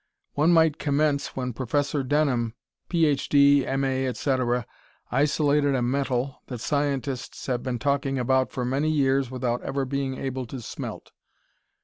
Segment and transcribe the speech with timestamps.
[0.33, 2.55] One might commence when Professor Denham,
[2.89, 3.29] Ph.
[3.29, 3.83] D., M.
[3.83, 4.65] A., etc.,
[5.11, 10.17] isolated a metal that scientists have been talking about for many years without ever being
[10.17, 11.11] able to smelt.